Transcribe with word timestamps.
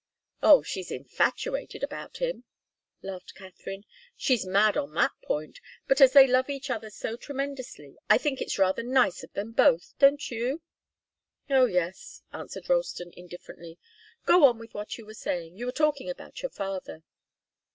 "Oh 0.41 0.63
she's 0.63 0.89
infatuated 0.89 1.83
about 1.83 2.17
him," 2.17 2.43
laughed 3.03 3.35
Katharine. 3.35 3.85
"She's 4.17 4.47
mad 4.47 4.75
on 4.75 4.91
that 4.95 5.11
point, 5.21 5.59
but 5.87 6.01
as 6.01 6.13
they 6.13 6.25
love 6.25 6.49
each 6.49 6.71
other 6.71 6.89
so 6.89 7.15
tremendously, 7.15 7.97
I 8.09 8.17
think 8.17 8.41
it's 8.41 8.57
rather 8.57 8.81
nice 8.81 9.21
of 9.21 9.31
them 9.33 9.51
both 9.51 9.93
don't 9.99 10.31
you?" 10.31 10.63
"Oh 11.51 11.65
yes," 11.65 12.23
answered 12.33 12.67
Ralston, 12.67 13.13
indifferently. 13.15 13.77
"Go 14.25 14.43
on 14.45 14.57
with 14.57 14.73
what 14.73 14.97
you 14.97 15.05
were 15.05 15.13
saying. 15.13 15.55
You 15.59 15.67
were 15.67 15.71
talking 15.71 16.09
about 16.09 16.41
your 16.41 16.49
father." 16.49 17.03